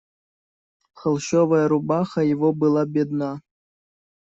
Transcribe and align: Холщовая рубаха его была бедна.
Холщовая 0.93 1.67
рубаха 1.67 2.21
его 2.31 2.53
была 2.53 2.87
бедна. 2.87 3.31